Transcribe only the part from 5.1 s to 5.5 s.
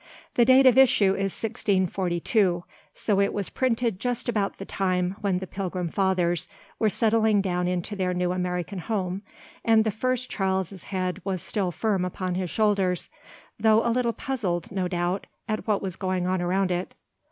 when the